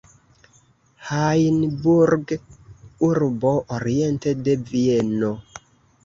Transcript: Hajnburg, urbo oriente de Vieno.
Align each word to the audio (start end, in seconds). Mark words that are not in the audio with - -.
Hajnburg, 1.09 2.33
urbo 3.07 3.51
oriente 3.77 4.33
de 4.47 4.57
Vieno. 4.71 5.31